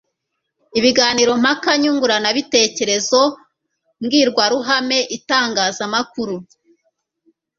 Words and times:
ibiganiro 0.79 1.31
mpaka, 1.43 1.69
nyunguranabitekerezo, 1.81 3.21
mbwirwaruhame 4.01 4.99
itangazamakuru 5.17 6.35